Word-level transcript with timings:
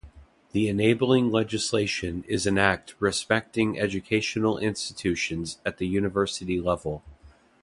The 0.51 0.67
enabling 0.67 1.29
legislation 1.29 2.23
is 2.27 2.47
An 2.47 2.57
Act 2.57 2.95
respecting 2.97 3.79
educational 3.79 4.57
institutions 4.57 5.59
at 5.63 5.77
the 5.77 5.85
university 5.85 6.59
level. 6.59 7.03